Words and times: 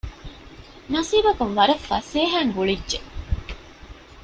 ނަސީބަކުން 0.93 1.53
ވަރަށް 1.57 1.85
ފަސޭހައިން 1.89 2.53
ގުޅިއްޖެ 2.55 2.97